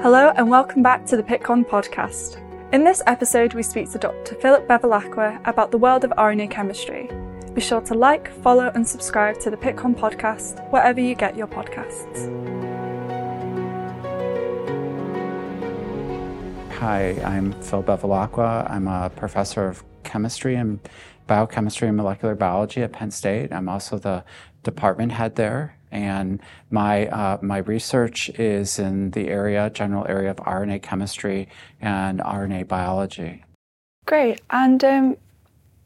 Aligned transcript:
Hello, 0.00 0.32
and 0.36 0.48
welcome 0.48 0.80
back 0.80 1.04
to 1.06 1.16
the 1.16 1.24
Pittcon 1.24 1.64
podcast. 1.66 2.40
In 2.72 2.84
this 2.84 3.02
episode, 3.08 3.52
we 3.54 3.64
speak 3.64 3.90
to 3.90 3.98
Dr. 3.98 4.36
Philip 4.36 4.68
Bevilacqua 4.68 5.40
about 5.44 5.72
the 5.72 5.76
world 5.76 6.04
of 6.04 6.12
RNA 6.12 6.52
chemistry. 6.52 7.10
Be 7.52 7.60
sure 7.60 7.80
to 7.80 7.94
like, 7.94 8.30
follow, 8.42 8.70
and 8.76 8.86
subscribe 8.86 9.40
to 9.40 9.50
the 9.50 9.56
Pittcon 9.56 9.96
podcast 9.96 10.70
wherever 10.70 11.00
you 11.00 11.16
get 11.16 11.36
your 11.36 11.48
podcasts. 11.48 12.28
Hi, 16.74 17.20
I'm 17.24 17.50
Phil 17.60 17.82
Bevilacqua. 17.82 18.70
I'm 18.70 18.86
a 18.86 19.10
professor 19.10 19.66
of 19.66 19.82
chemistry 20.04 20.54
and 20.54 20.78
biochemistry 21.26 21.88
and 21.88 21.96
molecular 21.96 22.36
biology 22.36 22.82
at 22.82 22.92
Penn 22.92 23.10
State. 23.10 23.52
I'm 23.52 23.68
also 23.68 23.98
the 23.98 24.24
department 24.62 25.10
head 25.10 25.34
there, 25.34 25.77
and 25.90 26.40
my 26.70 27.06
uh, 27.08 27.38
my 27.42 27.58
research 27.58 28.28
is 28.30 28.78
in 28.78 29.10
the 29.12 29.28
area, 29.28 29.70
general 29.70 30.06
area 30.08 30.30
of 30.30 30.36
RNA 30.36 30.82
chemistry 30.82 31.48
and 31.80 32.20
RNA 32.20 32.68
biology. 32.68 33.44
Great. 34.06 34.40
And 34.50 34.82
um, 34.84 35.16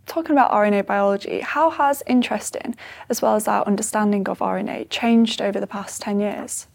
talking 0.06 0.32
about 0.32 0.50
RNA 0.52 0.86
biology, 0.86 1.40
how 1.40 1.70
has 1.70 2.02
interest 2.06 2.56
in, 2.56 2.74
as 3.08 3.22
well 3.22 3.34
as 3.34 3.48
our 3.48 3.64
understanding 3.64 4.28
of 4.28 4.38
RNA, 4.38 4.90
changed 4.90 5.40
over 5.40 5.58
the 5.58 5.66
past 5.66 6.02
10 6.02 6.20
years? 6.20 6.66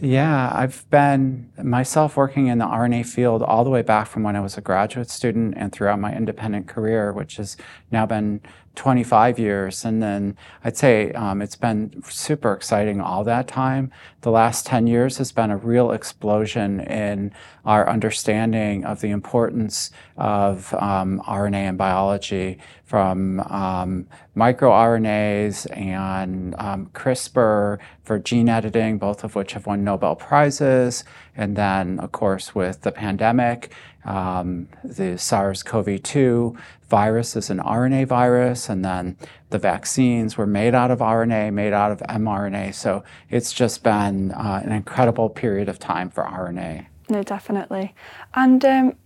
Yeah, 0.00 0.52
I've 0.54 0.88
been 0.90 1.50
myself 1.60 2.16
working 2.16 2.46
in 2.46 2.58
the 2.58 2.66
RNA 2.66 3.06
field 3.06 3.42
all 3.42 3.64
the 3.64 3.70
way 3.70 3.82
back 3.82 4.06
from 4.06 4.22
when 4.22 4.36
I 4.36 4.40
was 4.40 4.56
a 4.56 4.60
graduate 4.60 5.10
student 5.10 5.54
and 5.56 5.72
throughout 5.72 5.98
my 5.98 6.14
independent 6.14 6.68
career, 6.68 7.12
which 7.12 7.36
has 7.36 7.56
now 7.90 8.06
been 8.06 8.40
25 8.78 9.40
years. 9.40 9.84
And 9.84 10.00
then 10.00 10.36
I'd 10.62 10.76
say 10.76 11.10
um, 11.12 11.42
it's 11.42 11.56
been 11.56 12.00
super 12.08 12.52
exciting 12.52 13.00
all 13.00 13.24
that 13.24 13.48
time. 13.48 13.90
The 14.20 14.30
last 14.30 14.66
10 14.66 14.86
years 14.86 15.18
has 15.18 15.32
been 15.32 15.50
a 15.50 15.56
real 15.56 15.90
explosion 15.90 16.78
in 16.80 17.32
our 17.64 17.88
understanding 17.88 18.84
of 18.84 19.00
the 19.00 19.10
importance 19.10 19.90
of 20.16 20.72
um, 20.74 21.20
RNA 21.26 21.70
and 21.70 21.76
biology 21.76 22.58
from 22.84 23.40
um, 23.40 24.06
microRNAs 24.36 25.66
and 25.76 26.54
um, 26.58 26.86
CRISPR 26.94 27.78
for 28.04 28.18
gene 28.20 28.48
editing, 28.48 28.96
both 28.96 29.24
of 29.24 29.34
which 29.34 29.54
have 29.54 29.66
won 29.66 29.82
Nobel 29.82 30.14
Prizes. 30.14 31.02
And 31.36 31.56
then, 31.56 31.98
of 31.98 32.12
course, 32.12 32.54
with 32.54 32.82
the 32.82 32.92
pandemic, 32.92 33.72
um, 34.04 34.68
the 34.84 35.18
SARS 35.18 35.62
CoV 35.62 36.02
2 36.02 36.56
virus 36.88 37.36
is 37.36 37.50
an 37.50 37.58
RNA 37.58 38.06
virus, 38.06 38.68
and 38.68 38.84
then 38.84 39.16
the 39.50 39.58
vaccines 39.58 40.36
were 40.36 40.46
made 40.46 40.74
out 40.74 40.90
of 40.90 41.00
RNA, 41.00 41.52
made 41.52 41.72
out 41.72 41.92
of 41.92 42.00
mRNA. 42.00 42.74
So 42.74 43.04
it's 43.30 43.52
just 43.52 43.82
been 43.82 44.32
uh, 44.32 44.62
an 44.64 44.72
incredible 44.72 45.28
period 45.28 45.68
of 45.68 45.78
time 45.78 46.10
for 46.10 46.24
RNA. 46.24 46.86
No, 47.08 47.22
definitely. 47.22 47.94
And 48.34 48.64
um, 48.64 48.96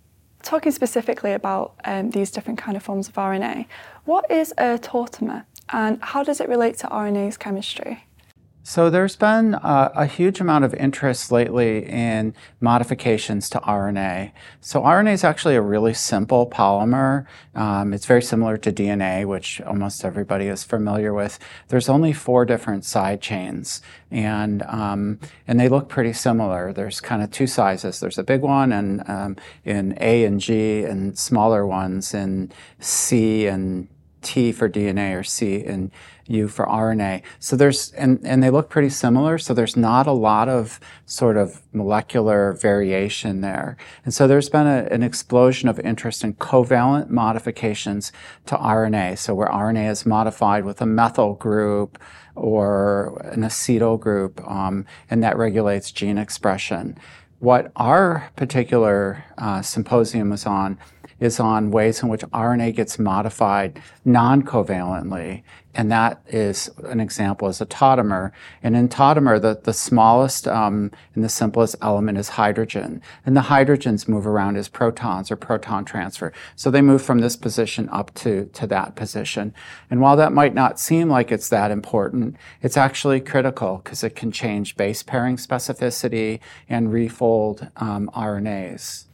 talking 0.42 0.72
specifically 0.72 1.33
about 1.33 1.75
um, 1.84 2.10
these 2.10 2.30
different 2.30 2.58
kind 2.58 2.77
of 2.77 2.83
forms 2.83 3.08
of 3.08 3.14
RNA, 3.14 3.66
what 4.05 4.30
is 4.30 4.53
a 4.58 4.78
tautomer 4.78 5.44
and 5.72 6.03
how 6.03 6.22
does 6.22 6.41
it 6.41 6.48
relate 6.48 6.77
to 6.78 6.86
RNA's 6.88 7.36
chemistry? 7.36 8.05
So 8.65 8.91
there's 8.91 9.17
been 9.17 9.57
uh, 9.57 9.91
a 9.93 10.07
huge 10.07 10.41
amount 10.41 10.65
of 10.65 10.73
interest 10.75 11.33
lately 11.33 11.85
in 11.85 12.33
modifications 12.61 13.51
to 13.51 13.59
RNA. 13.59 14.31
So 14.61 14.83
RNA 14.83 15.15
is 15.15 15.25
actually 15.25 15.57
a 15.57 15.61
really 15.61 15.95
simple 15.95 16.49
polymer. 16.49 17.27
Um, 17.57 17.93
it's 17.93 18.07
very 18.07 18.23
similar 18.23 18.57
to 18.59 18.73
DNA, 18.73 19.27
which 19.27 19.61
almost 19.63 20.05
everybody 20.05 20.47
is 20.47 20.63
familiar 20.63 21.13
with. 21.13 21.41
There's 21.69 21.89
only 21.89 22.13
four 22.13 22.45
different 22.45 22.85
side 22.85 23.21
chains, 23.21 23.83
and 24.13 24.63
um, 24.69 25.19
and 25.49 25.59
they 25.59 25.69
look 25.69 25.89
pretty 25.89 26.13
similar. 26.13 26.73
There's 26.73 27.01
kind 27.01 27.21
of 27.21 27.33
two 27.33 27.49
sizes. 27.49 27.99
There's 27.99 28.19
a 28.19 28.25
big 28.25 28.43
one, 28.43 28.71
and 28.71 29.09
um, 29.11 29.37
in 29.65 29.99
A 30.01 30.25
and 30.25 30.39
G, 30.41 30.85
and 30.85 31.19
smaller 31.19 31.67
ones 31.67 32.15
in 32.15 32.53
C 32.78 33.49
and 33.49 33.89
T 34.22 34.53
for 34.53 34.69
DNA 34.69 35.19
or 35.19 35.22
C 35.22 35.65
and 35.65 35.91
U 36.27 36.49
for 36.49 36.66
RNA. 36.66 37.22
So 37.38 37.56
there's, 37.56 37.93
and, 37.93 38.21
and 38.25 38.43
they 38.43 38.50
look 38.50 38.71
pretty 38.71 38.88
similar. 38.88 39.38
So 39.38 39.55
there's 39.55 39.77
not 39.77 40.06
a 40.06 40.12
lot 40.12 40.49
of 40.49 40.81
sort 41.05 41.37
of 41.37 41.62
molecular 41.72 42.53
variation 42.55 43.41
there. 43.41 43.77
And 44.05 44.15
so 44.15 44.27
there's 44.27 44.49
been 44.49 44.66
a, 44.66 44.88
an 44.91 45.03
explosion 45.03 45.69
of 45.69 45.78
interest 45.81 46.25
in 46.25 46.34
covalent 46.34 47.10
modifications 47.10 48.12
to 48.47 48.56
RNA. 48.56 49.19
So 49.19 49.34
where 49.34 49.49
RNA 49.49 49.91
is 49.91 50.06
modified 50.06 50.65
with 50.65 50.81
a 50.81 50.87
methyl 50.87 51.34
group 51.34 51.99
or 52.34 53.21
an 53.33 53.43
acetyl 53.43 54.00
group, 54.00 54.41
um, 54.49 54.87
and 55.10 55.22
that 55.22 55.37
regulates 55.37 55.93
gene 55.93 56.19
expression. 56.19 56.97
What 57.41 57.72
our 57.77 58.31
particular 58.37 59.25
uh, 59.37 59.62
symposium 59.62 60.31
was 60.31 60.47
on 60.47 60.78
is 61.22 61.38
on 61.38 61.71
ways 61.71 62.03
in 62.03 62.09
which 62.09 62.22
RNA 62.22 62.75
gets 62.75 62.99
modified 62.99 63.81
non-covalently. 64.05 65.44
And 65.72 65.91
that 65.93 66.21
is 66.27 66.69
an 66.84 66.99
example 66.99 67.49
is 67.49 67.60
a 67.60 67.66
tautomer. 67.66 68.33
And 68.60 68.77
in 68.77 68.88
tautomer, 68.88 69.41
the, 69.41 69.59
the 69.62 69.72
smallest 69.72 70.49
um, 70.49 70.91
and 71.15 71.22
the 71.22 71.28
simplest 71.28 71.77
element 71.81 72.19
is 72.19 72.31
hydrogen. 72.31 73.00
And 73.25 73.37
the 73.37 73.43
hydrogens 73.43 74.09
move 74.09 74.27
around 74.27 74.56
as 74.56 74.69
protons 74.69 75.31
or 75.31 75.37
proton 75.37 75.84
transfer. 75.84 76.33
So 76.56 76.71
they 76.71 76.83
move 76.83 77.03
from 77.03 77.21
this 77.21 77.37
position 77.37 77.89
up 77.91 78.12
to, 78.15 78.47
to 78.47 78.66
that 78.66 78.97
position. 78.97 79.54
And 79.91 80.00
while 80.00 80.16
that 80.16 80.33
might 80.33 80.54
not 80.54 80.81
seem 80.81 81.09
like 81.09 81.31
it's 81.31 81.49
that 81.50 81.71
important, 81.71 82.37
it's 82.60 82.77
actually 82.77 83.21
critical 83.21 83.81
because 83.83 84.03
it 84.03 84.16
can 84.16 84.33
change 84.33 84.77
base 84.77 85.04
pairing 85.04 85.37
specificity 85.37 86.41
and 86.69 86.93
refold 86.93 87.69
um, 87.77 88.10
RNAs. 88.12 89.04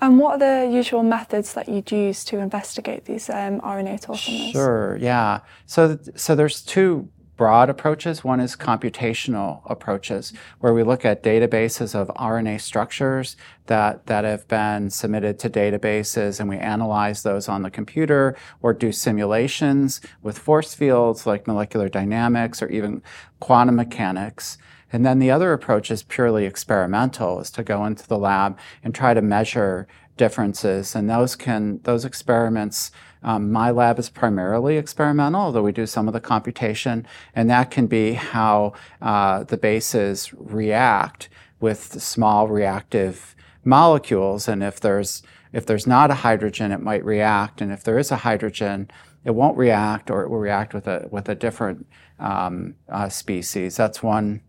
And 0.00 0.18
what 0.18 0.42
are 0.42 0.66
the 0.66 0.72
usual 0.72 1.02
methods 1.02 1.54
that 1.54 1.68
you'd 1.68 1.90
use 1.90 2.24
to 2.26 2.38
investigate 2.38 3.06
these 3.06 3.30
um, 3.30 3.60
RNA 3.60 4.04
tautomers? 4.04 4.52
Sure, 4.52 4.98
yeah. 5.00 5.40
So, 5.64 5.98
so 6.14 6.34
there's 6.34 6.62
two 6.62 7.08
broad 7.36 7.68
approaches. 7.68 8.24
One 8.24 8.40
is 8.40 8.56
computational 8.56 9.60
approaches, 9.66 10.32
where 10.60 10.72
we 10.72 10.82
look 10.82 11.04
at 11.04 11.22
databases 11.22 11.94
of 11.94 12.08
RNA 12.08 12.60
structures 12.60 13.36
that, 13.66 14.06
that 14.06 14.24
have 14.24 14.48
been 14.48 14.90
submitted 14.90 15.38
to 15.40 15.50
databases 15.50 16.40
and 16.40 16.48
we 16.48 16.56
analyze 16.56 17.22
those 17.22 17.48
on 17.48 17.62
the 17.62 17.70
computer 17.70 18.36
or 18.62 18.72
do 18.72 18.90
simulations 18.92 20.00
with 20.22 20.38
force 20.38 20.74
fields 20.74 21.26
like 21.26 21.46
molecular 21.46 21.88
dynamics 21.88 22.62
or 22.62 22.68
even 22.68 23.02
quantum 23.40 23.76
mechanics. 23.76 24.58
And 24.92 25.04
then 25.04 25.18
the 25.18 25.30
other 25.30 25.52
approach 25.52 25.90
is 25.90 26.02
purely 26.02 26.44
experimental, 26.44 27.40
is 27.40 27.50
to 27.52 27.62
go 27.62 27.84
into 27.84 28.06
the 28.06 28.18
lab 28.18 28.58
and 28.84 28.94
try 28.94 29.14
to 29.14 29.22
measure 29.22 29.86
differences. 30.16 30.94
And 30.94 31.10
those 31.10 31.36
can, 31.36 31.80
those 31.82 32.04
experiments, 32.04 32.90
um, 33.22 33.50
my 33.50 33.70
lab 33.70 33.98
is 33.98 34.08
primarily 34.08 34.76
experimental, 34.76 35.40
although 35.40 35.62
we 35.62 35.72
do 35.72 35.86
some 35.86 36.08
of 36.08 36.14
the 36.14 36.20
computation, 36.20 37.06
and 37.34 37.50
that 37.50 37.70
can 37.70 37.86
be 37.86 38.12
how 38.12 38.72
uh, 39.02 39.44
the 39.44 39.56
bases 39.56 40.32
react 40.34 41.28
with 41.60 42.00
small 42.00 42.48
reactive 42.48 43.34
molecules. 43.64 44.48
And 44.48 44.62
if 44.62 44.80
there's 44.80 45.22
if 45.52 45.64
there's 45.64 45.86
not 45.86 46.10
a 46.10 46.14
hydrogen, 46.14 46.70
it 46.70 46.82
might 46.82 47.04
react, 47.04 47.60
and 47.62 47.72
if 47.72 47.82
there 47.82 47.98
is 47.98 48.10
a 48.10 48.16
hydrogen, 48.16 48.90
it 49.24 49.34
won't 49.34 49.56
react, 49.56 50.10
or 50.10 50.22
it 50.22 50.28
will 50.28 50.38
react 50.38 50.74
with 50.74 50.86
a 50.86 51.08
with 51.10 51.28
a 51.28 51.34
different 51.34 51.86
um, 52.18 52.74
uh, 52.88 53.08
species. 53.08 53.76
That's 53.76 54.02
one 54.02 54.40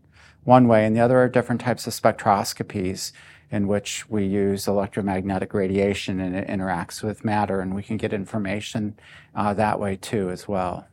one 0.44 0.68
way, 0.68 0.84
and 0.84 0.96
the 0.96 1.00
other 1.00 1.18
are 1.18 1.28
different 1.28 1.60
types 1.60 1.86
of 1.86 1.92
spectroscopies 1.92 3.12
in 3.50 3.66
which 3.66 4.08
we 4.08 4.24
use 4.24 4.66
electromagnetic 4.66 5.54
radiation 5.54 6.20
and 6.20 6.36
it 6.36 6.46
interacts 6.48 7.02
with 7.02 7.24
matter, 7.24 7.60
and 7.60 7.74
we 7.74 7.82
can 7.82 7.96
get 7.96 8.12
information 8.12 8.98
uh, 9.34 9.54
that 9.54 9.80
way 9.80 9.96
too 9.96 10.30
as 10.30 10.46
well. 10.46 10.86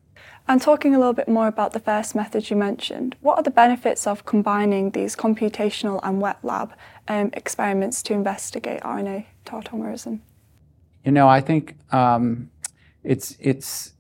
And 0.47 0.61
talking 0.61 0.94
a 0.94 1.00
little 1.00 1.13
bit 1.13 1.28
more 1.28 1.47
about 1.47 1.73
the 1.73 1.79
first 1.79 2.13
method 2.13 2.50
you 2.50 2.56
mentioned, 2.56 3.16
what 3.22 3.38
are 3.38 3.44
the 3.44 3.51
benefits 3.51 4.06
of 4.06 4.25
combining 4.25 4.92
these 4.92 5.15
computational 5.15 6.00
and 6.03 6.21
wet 6.21 6.38
lab 6.44 6.74
um, 7.07 7.31
experiments 7.33 8.03
to 8.03 8.13
investigate 8.13 8.81
RNA 8.81 9.25
tautomerism? 9.45 10.19
You 11.03 11.12
know, 11.12 11.27
I 11.27 11.41
think 11.41 11.75
um, 11.91 12.51
it's 13.03 13.36
it's 13.39 13.94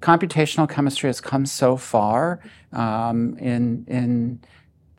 computational 0.00 0.68
chemistry 0.68 1.08
has 1.08 1.20
come 1.20 1.44
so 1.44 1.76
far 1.76 2.40
um, 2.72 3.36
in 3.38 3.84
in 3.88 4.40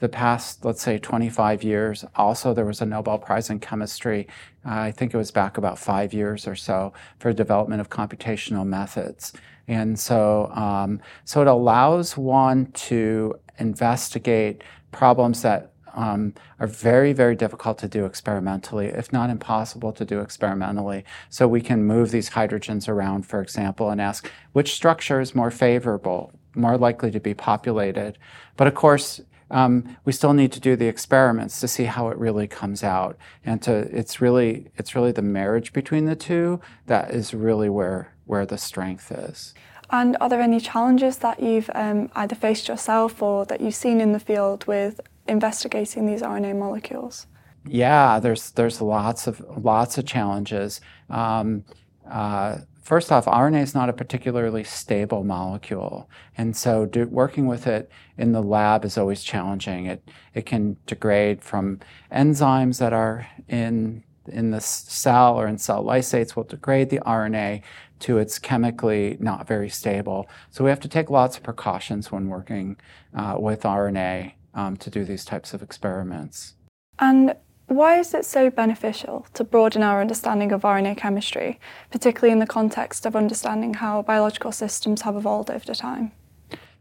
the 0.01 0.09
past, 0.09 0.65
let's 0.65 0.81
say, 0.81 0.97
25 0.97 1.63
years. 1.63 2.03
Also, 2.15 2.55
there 2.55 2.65
was 2.65 2.81
a 2.81 2.85
Nobel 2.85 3.19
Prize 3.19 3.51
in 3.51 3.59
chemistry, 3.59 4.27
uh, 4.65 4.73
I 4.73 4.91
think 4.91 5.13
it 5.13 5.17
was 5.17 5.29
back 5.29 5.57
about 5.59 5.77
five 5.77 6.11
years 6.11 6.47
or 6.47 6.55
so, 6.55 6.91
for 7.19 7.31
development 7.31 7.81
of 7.81 7.89
computational 7.89 8.65
methods. 8.65 9.31
And 9.67 9.97
so, 9.99 10.51
um, 10.55 11.01
so 11.23 11.41
it 11.41 11.47
allows 11.47 12.17
one 12.17 12.71
to 12.71 13.35
investigate 13.59 14.63
problems 14.91 15.43
that 15.43 15.71
um, 15.93 16.33
are 16.59 16.67
very, 16.67 17.13
very 17.13 17.35
difficult 17.35 17.77
to 17.79 17.87
do 17.87 18.05
experimentally, 18.05 18.87
if 18.87 19.13
not 19.13 19.29
impossible 19.29 19.91
to 19.93 20.03
do 20.03 20.19
experimentally. 20.19 21.05
So 21.29 21.47
we 21.47 21.61
can 21.61 21.83
move 21.83 22.09
these 22.09 22.31
hydrogens 22.31 22.89
around, 22.89 23.27
for 23.27 23.39
example, 23.39 23.91
and 23.91 24.01
ask 24.01 24.31
which 24.53 24.73
structure 24.73 25.21
is 25.21 25.35
more 25.35 25.51
favorable, 25.51 26.31
more 26.55 26.77
likely 26.77 27.11
to 27.11 27.19
be 27.19 27.35
populated. 27.35 28.17
But 28.57 28.67
of 28.67 28.73
course, 28.73 29.21
um, 29.51 29.97
we 30.05 30.13
still 30.13 30.33
need 30.33 30.51
to 30.53 30.59
do 30.59 30.75
the 30.75 30.87
experiments 30.87 31.59
to 31.59 31.67
see 31.67 31.83
how 31.83 32.07
it 32.07 32.17
really 32.17 32.47
comes 32.47 32.83
out. 32.83 33.17
And 33.45 33.61
to, 33.63 33.73
it's 33.95 34.21
really, 34.21 34.71
it's 34.77 34.95
really 34.95 35.11
the 35.11 35.21
marriage 35.21 35.73
between 35.73 36.05
the 36.05 36.15
two 36.15 36.59
that 36.87 37.11
is 37.11 37.33
really 37.33 37.69
where, 37.69 38.13
where 38.25 38.45
the 38.45 38.57
strength 38.57 39.11
is. 39.11 39.53
And 39.91 40.15
are 40.21 40.29
there 40.29 40.41
any 40.41 40.61
challenges 40.61 41.17
that 41.17 41.43
you've 41.43 41.69
um, 41.75 42.09
either 42.15 42.33
faced 42.33 42.69
yourself 42.69 43.21
or 43.21 43.45
that 43.45 43.59
you've 43.59 43.75
seen 43.75 43.99
in 43.99 44.13
the 44.13 44.19
field 44.19 44.65
with 44.65 45.01
investigating 45.27 46.05
these 46.05 46.21
RNA 46.21 46.57
molecules? 46.57 47.27
Yeah, 47.67 48.19
there's 48.19 48.51
there's 48.51 48.81
lots 48.81 49.27
of 49.27 49.39
lots 49.63 49.97
of 49.97 50.05
challenges. 50.05 50.81
Um, 51.09 51.63
uh, 52.09 52.59
first 52.81 53.11
off, 53.11 53.25
RNA 53.25 53.61
is 53.63 53.75
not 53.75 53.89
a 53.89 53.93
particularly 53.93 54.63
stable 54.63 55.23
molecule, 55.23 56.09
and 56.37 56.55
so 56.55 56.85
do, 56.85 57.05
working 57.07 57.47
with 57.47 57.67
it 57.67 57.89
in 58.17 58.31
the 58.31 58.41
lab 58.41 58.85
is 58.85 58.97
always 58.97 59.23
challenging. 59.23 59.85
It 59.85 60.07
it 60.33 60.45
can 60.45 60.77
degrade 60.85 61.43
from 61.43 61.79
enzymes 62.11 62.79
that 62.79 62.93
are 62.93 63.27
in 63.47 64.03
in 64.27 64.51
the 64.51 64.61
cell 64.61 65.39
or 65.39 65.47
in 65.47 65.57
cell 65.57 65.83
lysates 65.83 66.35
will 66.35 66.43
degrade 66.43 66.89
the 66.89 66.99
RNA 66.99 67.61
to 67.99 68.17
it's 68.17 68.39
chemically 68.39 69.17
not 69.19 69.47
very 69.47 69.69
stable. 69.69 70.27
So 70.49 70.63
we 70.63 70.69
have 70.69 70.79
to 70.81 70.87
take 70.87 71.09
lots 71.09 71.37
of 71.37 71.43
precautions 71.43 72.11
when 72.11 72.27
working 72.27 72.77
uh, 73.15 73.35
with 73.39 73.61
RNA 73.61 74.33
um, 74.53 74.77
to 74.77 74.89
do 74.89 75.05
these 75.05 75.23
types 75.23 75.53
of 75.53 75.61
experiments. 75.61 76.55
And 76.99 77.35
why 77.71 77.99
is 77.99 78.13
it 78.13 78.25
so 78.25 78.49
beneficial 78.49 79.25
to 79.33 79.43
broaden 79.43 79.81
our 79.81 80.01
understanding 80.01 80.51
of 80.51 80.61
RNA 80.61 80.97
chemistry, 80.97 81.59
particularly 81.91 82.31
in 82.31 82.39
the 82.39 82.47
context 82.47 83.05
of 83.05 83.15
understanding 83.15 83.75
how 83.75 84.01
biological 84.01 84.51
systems 84.51 85.01
have 85.01 85.15
evolved 85.15 85.49
over 85.49 85.73
time? 85.73 86.11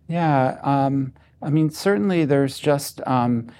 Yeah, 0.09 0.59
um, 0.63 1.13
I 1.41 1.51
mean, 1.51 1.71
certainly 1.71 2.25
there's 2.25 2.59
just 2.59 3.01
um, 3.07 3.51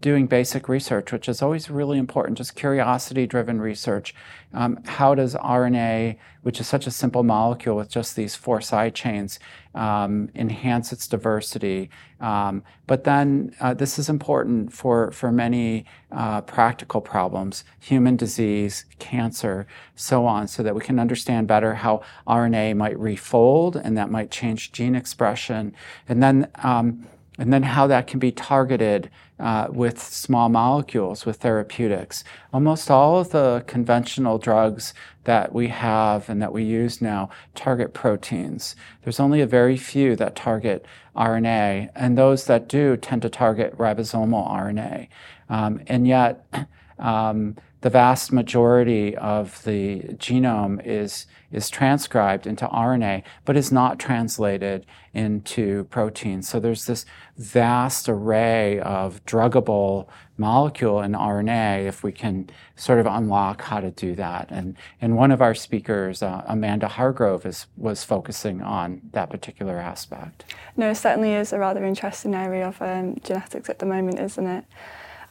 doing 0.00 0.26
basic 0.26 0.68
research, 0.68 1.12
which 1.12 1.28
is 1.28 1.42
always 1.42 1.70
really 1.70 1.98
important, 1.98 2.38
just 2.38 2.56
curiosity 2.56 3.26
driven 3.26 3.60
research. 3.60 4.14
Um, 4.52 4.78
how 4.84 5.14
does 5.14 5.34
RNA, 5.34 6.18
which 6.42 6.60
is 6.60 6.66
such 6.66 6.86
a 6.86 6.90
simple 6.90 7.22
molecule 7.22 7.76
with 7.76 7.88
just 7.88 8.16
these 8.16 8.34
four 8.34 8.60
side 8.60 8.94
chains, 8.94 9.38
um, 9.74 10.28
enhance 10.34 10.92
its 10.92 11.06
diversity? 11.06 11.90
Um, 12.20 12.64
but 12.86 13.04
then 13.04 13.54
uh, 13.60 13.74
this 13.74 13.98
is 13.98 14.08
important 14.08 14.72
for, 14.72 15.12
for 15.12 15.30
many 15.30 15.84
uh, 16.10 16.40
practical 16.40 17.00
problems, 17.00 17.64
human 17.78 18.16
disease, 18.16 18.86
cancer, 18.98 19.66
so 19.94 20.26
on, 20.26 20.48
so 20.48 20.62
that 20.62 20.74
we 20.74 20.80
can 20.80 20.98
understand 20.98 21.46
better 21.46 21.74
how 21.74 22.02
RNA 22.26 22.76
might 22.76 22.98
refold 22.98 23.76
and 23.76 23.96
that 23.96 24.10
might 24.10 24.30
change 24.30 24.72
gene 24.72 24.96
expression. 24.96 25.74
And 26.08 26.22
then 26.22 26.50
um, 26.56 27.06
and 27.38 27.52
then 27.52 27.62
how 27.62 27.86
that 27.86 28.06
can 28.06 28.18
be 28.18 28.32
targeted 28.32 29.10
uh, 29.38 29.68
with 29.70 30.00
small 30.00 30.48
molecules, 30.48 31.26
with 31.26 31.36
therapeutics. 31.36 32.24
Almost 32.52 32.90
all 32.90 33.18
of 33.18 33.30
the 33.30 33.64
conventional 33.66 34.38
drugs 34.38 34.94
that 35.24 35.52
we 35.52 35.68
have 35.68 36.28
and 36.30 36.40
that 36.40 36.52
we 36.52 36.64
use 36.64 37.02
now 37.02 37.28
target 37.54 37.92
proteins. 37.92 38.76
There's 39.02 39.20
only 39.20 39.40
a 39.40 39.46
very 39.46 39.76
few 39.76 40.16
that 40.16 40.36
target 40.36 40.86
RNA, 41.14 41.90
and 41.94 42.16
those 42.16 42.46
that 42.46 42.68
do 42.68 42.96
tend 42.96 43.22
to 43.22 43.28
target 43.28 43.76
ribosomal 43.76 44.50
RNA. 44.50 45.08
Um, 45.48 45.80
and 45.86 46.06
yet, 46.06 46.46
um, 46.98 47.56
the 47.86 47.90
vast 47.90 48.32
majority 48.32 49.16
of 49.16 49.62
the 49.62 50.00
genome 50.14 50.84
is, 50.84 51.24
is 51.52 51.70
transcribed 51.70 52.44
into 52.44 52.66
RNA, 52.66 53.22
but 53.44 53.56
is 53.56 53.70
not 53.70 54.00
translated 54.00 54.84
into 55.14 55.84
proteins. 55.84 56.48
So 56.48 56.58
there's 56.58 56.86
this 56.86 57.06
vast 57.36 58.08
array 58.08 58.80
of 58.80 59.24
druggable 59.24 60.08
molecule 60.36 61.00
in 61.00 61.12
RNA 61.12 61.86
if 61.86 62.02
we 62.02 62.10
can 62.10 62.50
sort 62.74 62.98
of 62.98 63.06
unlock 63.06 63.62
how 63.62 63.78
to 63.78 63.92
do 63.92 64.16
that. 64.16 64.48
And, 64.50 64.76
and 65.00 65.16
one 65.16 65.30
of 65.30 65.40
our 65.40 65.54
speakers, 65.54 66.24
uh, 66.24 66.42
Amanda 66.48 66.88
Hargrove, 66.88 67.46
is, 67.46 67.68
was 67.76 68.02
focusing 68.02 68.62
on 68.62 69.00
that 69.12 69.30
particular 69.30 69.78
aspect. 69.78 70.56
No, 70.76 70.90
it 70.90 70.96
certainly 70.96 71.34
is 71.34 71.52
a 71.52 71.58
rather 71.60 71.84
interesting 71.84 72.34
area 72.34 72.66
of 72.66 72.82
um, 72.82 73.14
genetics 73.22 73.70
at 73.70 73.78
the 73.78 73.86
moment, 73.86 74.18
isn't 74.18 74.46
it? 74.48 74.64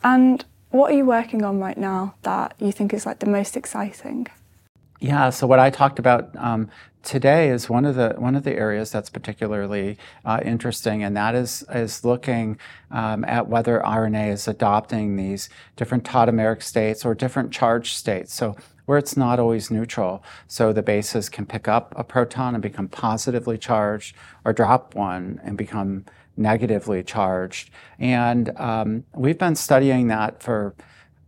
And 0.06 0.46
what 0.76 0.92
are 0.92 0.96
you 0.96 1.06
working 1.06 1.44
on 1.44 1.60
right 1.60 1.78
now 1.78 2.16
that 2.24 2.54
you 2.60 2.72
think 2.72 2.94
is 2.94 3.06
like 3.06 3.20
the 3.20 3.26
most 3.30 3.56
exciting? 3.56 4.28
Yeah, 5.00 5.30
so 5.30 5.48
what 5.48 5.60
I 5.60 5.70
talked 5.70 6.00
about 6.00 6.36
um, 6.36 6.70
today 7.04 7.50
is 7.50 7.70
one 7.70 7.86
of 7.86 7.96
the 7.96 8.16
one 8.18 8.36
of 8.36 8.44
the 8.44 8.54
areas 8.54 8.92
that's 8.92 9.10
particularly 9.10 9.98
uh, 10.26 10.40
interesting, 10.44 11.04
and 11.04 11.16
that 11.16 11.36
is 11.36 11.64
is 11.74 12.04
looking 12.04 12.58
um, 12.92 13.24
at 13.26 13.48
whether 13.48 13.80
RNA 13.80 14.34
is 14.34 14.48
adopting 14.48 15.16
these 15.16 15.50
different 15.76 16.04
tautomeric 16.04 16.62
states 16.62 17.06
or 17.06 17.14
different 17.16 17.52
charge 17.52 17.94
states. 17.94 18.34
So 18.34 18.56
where 18.86 18.98
it's 18.98 19.18
not 19.18 19.40
always 19.40 19.72
neutral. 19.72 20.24
So 20.48 20.72
the 20.72 20.84
bases 20.84 21.28
can 21.28 21.46
pick 21.46 21.68
up 21.68 21.94
a 21.98 22.04
proton 22.04 22.54
and 22.54 22.62
become 22.62 22.88
positively 22.88 23.58
charged, 23.58 24.16
or 24.44 24.54
drop 24.54 24.94
one 24.94 25.40
and 25.44 25.58
become 25.58 26.06
negatively 26.38 27.04
charged. 27.04 27.70
And 28.00 28.56
um, 28.58 29.06
we've 29.14 29.38
been 29.38 29.56
studying 29.56 30.08
that 30.08 30.42
for 30.42 30.76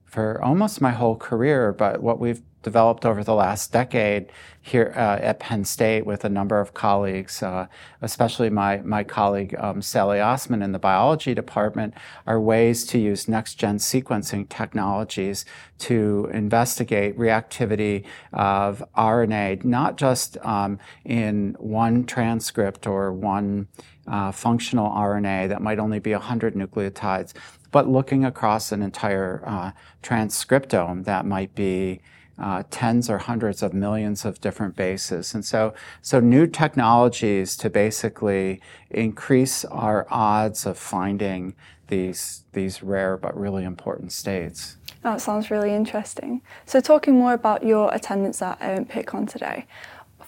for 0.06 0.42
almost 0.42 0.82
my 0.82 0.92
whole 0.92 1.16
career. 1.16 1.74
But 1.74 2.02
what 2.02 2.20
we've 2.20 2.42
developed 2.68 3.06
over 3.06 3.24
the 3.24 3.34
last 3.34 3.72
decade 3.72 4.30
here 4.62 4.92
uh, 4.98 5.18
at 5.22 5.40
Penn 5.40 5.64
State 5.64 6.06
with 6.06 6.26
a 6.26 6.30
number 6.30 6.60
of 6.60 6.74
colleagues, 6.74 7.42
uh, 7.42 7.68
especially 8.02 8.50
my, 8.50 8.82
my 8.84 9.06
colleague 9.06 9.56
um, 9.58 9.82
Sally 9.82 10.18
Assmann 10.18 10.62
in 10.62 10.74
the 10.74 10.80
biology 10.80 11.34
department, 11.34 11.94
are 12.26 12.42
ways 12.42 12.86
to 12.88 13.00
use 13.00 13.30
next 13.30 13.54
gen 13.56 13.78
sequencing 13.78 14.50
technologies 14.50 15.46
to 15.78 16.30
investigate 16.34 17.18
reactivity 17.18 18.04
of 18.34 18.84
RNA, 18.98 19.64
not 19.64 19.96
just 19.96 20.38
um, 20.44 20.78
in 21.06 21.56
one 21.60 22.04
transcript 22.06 22.86
or 22.86 23.14
one 23.14 23.70
uh, 24.08 24.34
functional 24.34 24.90
RNA 24.92 25.48
that 25.48 25.62
might 25.62 25.80
only 25.80 26.00
be 26.00 26.12
100 26.12 26.54
nucleotides, 26.56 27.34
but 27.72 27.88
looking 27.88 28.26
across 28.26 28.74
an 28.74 28.82
entire 28.82 29.42
uh, 29.46 29.72
transcriptome 30.04 31.06
that 31.06 31.26
might 31.26 31.56
be 31.56 32.02
uh, 32.40 32.64
tens 32.70 33.10
or 33.10 33.18
hundreds 33.18 33.64
of 33.64 33.74
millions 33.74 34.26
of 34.26 34.40
different 34.42 34.76
bases. 34.76 35.34
And 35.34 35.44
so, 35.44 35.74
so 36.02 36.20
new 36.20 36.48
technologies 36.48 37.56
to 37.58 37.70
basically 37.70 38.62
increase 38.90 39.66
our 39.66 40.06
odds 40.10 40.66
of 40.66 40.78
finding 40.78 41.56
these, 41.88 42.44
these 42.54 42.84
rare 42.84 43.18
but 43.18 43.38
really 43.38 43.64
important 43.64 44.12
states. 44.12 44.78
That 45.04 45.22
sounds 45.22 45.50
really 45.50 45.74
interesting. 45.74 46.42
So 46.66 46.82
talking 46.82 47.16
more 47.16 47.34
about 47.34 47.64
your 47.64 47.94
attendance 47.94 48.42
at 48.42 48.58
um, 48.62 48.86
Pittcon 48.86 49.30
today, 49.30 49.66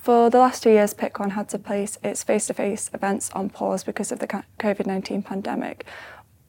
for 0.09 0.29
the 0.29 0.39
last 0.39 0.63
two 0.63 0.69
years, 0.69 0.93
Pittcon 0.93 1.31
had 1.31 1.49
to 1.49 1.59
place 1.59 1.97
its 2.01 2.23
face-to-face 2.23 2.89
events 2.93 3.29
on 3.31 3.49
pause 3.49 3.83
because 3.83 4.11
of 4.11 4.19
the 4.19 4.27
COVID-19 4.27 5.25
pandemic. 5.25 5.85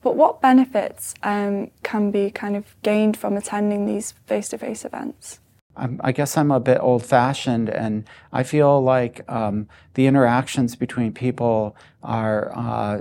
But 0.02 0.16
what 0.16 0.40
benefits 0.40 1.14
um, 1.22 1.70
can 1.82 2.10
be 2.10 2.30
kind 2.30 2.56
of 2.56 2.74
gained 2.82 3.16
from 3.16 3.36
attending 3.36 3.86
these 3.86 4.12
face-to-face 4.12 4.84
events? 4.84 5.40
I'm, 5.80 6.00
i 6.04 6.12
guess 6.12 6.36
I'm 6.36 6.50
a 6.50 6.60
bit 6.60 6.78
old 6.80 7.04
fashioned, 7.04 7.70
and 7.70 8.04
I 8.32 8.42
feel 8.42 8.82
like 8.82 9.22
um, 9.28 9.68
the 9.94 10.06
interactions 10.06 10.76
between 10.76 11.12
people 11.12 11.76
are. 12.02 12.52
Uh, 12.56 13.00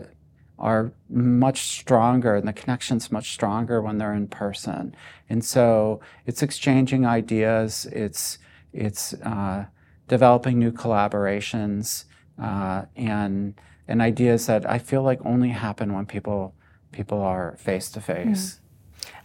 are 0.58 0.92
much 1.10 1.62
stronger 1.62 2.36
and 2.36 2.46
the 2.46 2.52
connection's 2.52 3.10
much 3.14 3.32
stronger 3.32 3.82
when 3.82 3.98
they're 3.98 4.14
in 4.14 4.28
person. 4.28 4.94
And 5.30 5.44
so 5.44 6.02
it's 6.26 6.44
exchanging 6.44 7.06
ideas, 7.06 7.86
it's, 7.94 8.40
it's 8.74 9.14
uh, 9.14 9.68
developing 10.10 10.60
new 10.60 10.74
collaborations 10.74 12.04
uh, 12.42 12.84
and, 12.98 13.54
and 13.88 14.02
ideas 14.02 14.48
that 14.48 14.70
I 14.70 14.80
feel 14.80 15.02
like 15.02 15.26
only 15.26 15.52
happen 15.52 15.94
when 15.94 16.06
people, 16.06 16.54
people 16.92 17.22
are 17.22 17.56
face 17.58 17.90
to 17.92 18.02
face. 18.02 18.60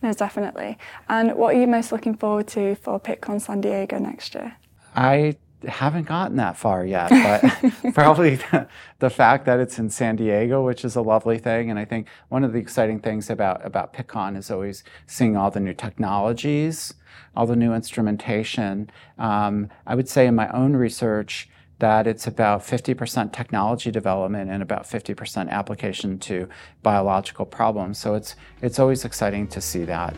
No, 0.02 0.12
definitely. 0.12 0.78
And 1.08 1.34
what 1.34 1.54
are 1.54 1.60
you 1.60 1.66
most 1.66 1.92
looking 1.92 2.16
forward 2.16 2.46
to 2.48 2.74
for 2.76 3.00
Pittcon 3.00 3.40
San 3.40 3.60
Diego 3.60 3.98
next 3.98 4.34
year? 4.34 4.56
I 4.94 5.36
haven't 5.66 6.06
gotten 6.06 6.36
that 6.36 6.56
far 6.56 6.84
yet, 6.84 7.10
but 7.10 7.94
probably 7.94 8.36
the, 8.36 8.68
the, 8.98 9.10
fact 9.10 9.46
that 9.46 9.60
it's 9.60 9.78
in 9.78 9.90
San 9.90 10.16
Diego, 10.16 10.64
which 10.64 10.84
is 10.84 10.96
a 10.96 11.02
lovely 11.02 11.38
thing. 11.38 11.70
And 11.70 11.78
I 11.78 11.84
think 11.84 12.06
one 12.28 12.44
of 12.44 12.52
the 12.52 12.58
exciting 12.58 13.00
things 13.00 13.30
about, 13.30 13.64
about 13.64 13.92
Pittcon 13.92 14.36
is 14.36 14.50
always 14.50 14.84
seeing 15.06 15.36
all 15.36 15.50
the 15.50 15.60
new 15.60 15.74
technologies, 15.74 16.94
all 17.36 17.46
the 17.46 17.56
new 17.56 17.74
instrumentation. 17.74 18.90
Um, 19.18 19.70
I 19.86 19.94
would 19.94 20.08
say 20.08 20.26
in 20.26 20.34
my 20.34 20.48
own 20.50 20.74
research, 20.74 21.48
that 21.84 22.06
it's 22.06 22.26
about 22.26 22.62
50% 22.62 23.30
technology 23.30 23.90
development 23.90 24.50
and 24.50 24.62
about 24.62 24.84
50% 24.84 25.50
application 25.50 26.18
to 26.20 26.48
biological 26.82 27.44
problems. 27.44 27.98
So 27.98 28.14
it's, 28.14 28.36
it's 28.62 28.78
always 28.78 29.04
exciting 29.04 29.48
to 29.48 29.60
see 29.60 29.84
that, 29.84 30.16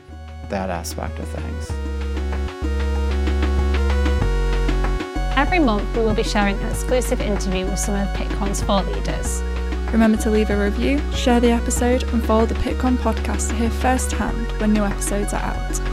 that 0.48 0.70
aspect 0.70 1.18
of 1.18 1.26
things. 1.26 1.68
Every 5.36 5.58
month, 5.58 5.92
we 5.96 6.04
will 6.04 6.14
be 6.14 6.22
sharing 6.22 6.56
an 6.60 6.68
exclusive 6.68 7.20
interview 7.20 7.64
with 7.64 7.80
some 7.80 7.96
of 7.96 8.06
Pittcon's 8.14 8.62
thought 8.62 8.86
leaders. 8.86 9.42
Remember 9.90 10.18
to 10.18 10.30
leave 10.30 10.50
a 10.50 10.64
review, 10.64 11.00
share 11.10 11.40
the 11.40 11.50
episode, 11.50 12.04
and 12.12 12.24
follow 12.24 12.46
the 12.46 12.54
Pittcon 12.54 12.96
podcast 12.98 13.48
to 13.48 13.56
hear 13.56 13.70
firsthand 13.70 14.52
when 14.60 14.72
new 14.72 14.84
episodes 14.84 15.34
are 15.34 15.42
out. 15.42 15.85